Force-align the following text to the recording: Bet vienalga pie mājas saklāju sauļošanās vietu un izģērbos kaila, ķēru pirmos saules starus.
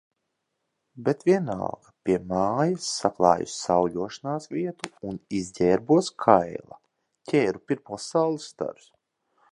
Bet 1.09 1.19
vienalga 1.27 1.91
pie 2.09 2.15
mājas 2.31 2.87
saklāju 3.03 3.51
sauļošanās 3.57 4.49
vietu 4.55 4.91
un 5.11 5.23
izģērbos 5.41 6.11
kaila, 6.25 6.81
ķēru 7.33 7.63
pirmos 7.73 8.13
saules 8.17 8.53
starus. 8.55 8.91